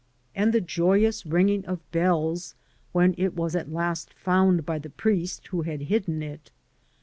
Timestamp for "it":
3.19-3.35, 6.23-6.49